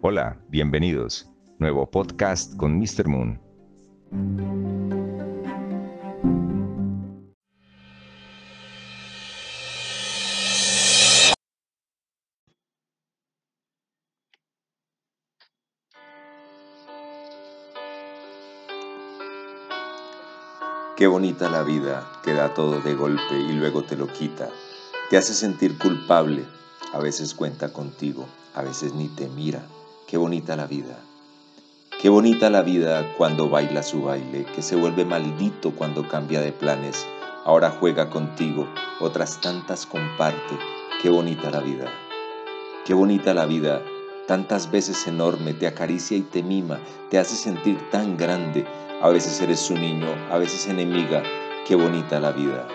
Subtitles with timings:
[0.00, 1.28] Hola, bienvenidos.
[1.58, 3.08] Nuevo podcast con Mr.
[3.08, 3.40] Moon.
[20.96, 24.48] Qué bonita la vida que da todo de golpe y luego te lo quita.
[25.10, 26.44] Te hace sentir culpable.
[26.92, 29.60] A veces cuenta contigo, a veces ni te mira.
[30.08, 30.98] Qué bonita la vida.
[32.00, 36.50] Qué bonita la vida cuando baila su baile, que se vuelve maldito cuando cambia de
[36.50, 37.06] planes.
[37.44, 38.66] Ahora juega contigo,
[39.00, 40.58] otras tantas comparte.
[41.02, 41.92] Qué bonita la vida.
[42.86, 43.82] Qué bonita la vida.
[44.26, 46.80] Tantas veces enorme, te acaricia y te mima,
[47.10, 48.66] te hace sentir tan grande
[49.00, 51.22] a veces eres su niño, a veces enemiga.
[51.64, 52.66] Qué bonita la vida.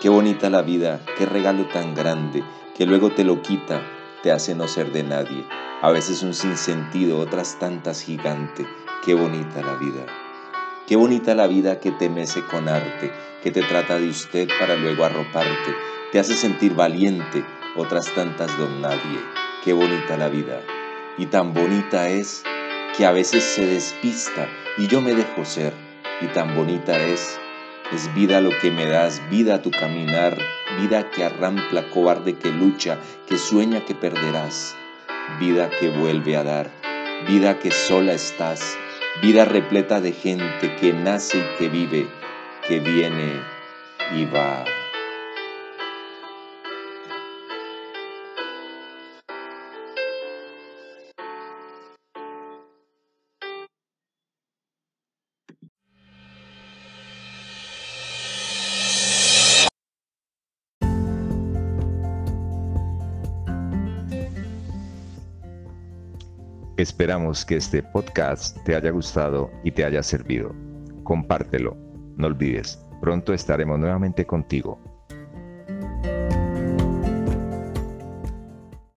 [0.00, 2.42] Qué bonita la vida, qué regalo tan grande,
[2.76, 3.80] que luego te lo quita,
[4.26, 5.46] te hace no ser de nadie.
[5.82, 8.66] A veces un sinsentido, otras tantas gigante.
[9.04, 10.04] Qué bonita la vida.
[10.84, 13.12] Qué bonita la vida que te mece con arte,
[13.44, 15.76] que te trata de usted para luego arroparte,
[16.10, 17.44] te hace sentir valiente,
[17.76, 19.20] otras tantas don nadie.
[19.64, 20.60] Qué bonita la vida.
[21.18, 22.42] Y tan bonita es
[22.96, 25.72] que a veces se despista y yo me dejo ser,
[26.20, 27.38] y tan bonita es,
[27.92, 30.36] es vida lo que me das, vida tu caminar,
[30.80, 32.98] vida que arrampla, cobarde que lucha,
[33.28, 34.76] que sueña que perderás,
[35.38, 36.70] vida que vuelve a dar,
[37.28, 38.76] vida que sola estás,
[39.22, 42.08] vida repleta de gente que nace y que vive,
[42.66, 43.40] que viene
[44.14, 44.75] y va.
[66.76, 70.54] Esperamos que este podcast te haya gustado y te haya servido.
[71.04, 71.74] Compártelo.
[72.16, 74.95] No olvides, pronto estaremos nuevamente contigo